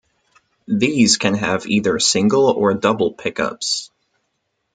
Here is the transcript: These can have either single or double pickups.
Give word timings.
These 0.65 1.17
can 1.17 1.35
have 1.35 1.67
either 1.67 1.99
single 1.99 2.45
or 2.49 2.73
double 2.73 3.13
pickups. 3.13 3.91